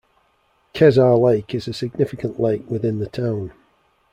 [0.73, 3.53] Kezar Lake is a significant lake within the town.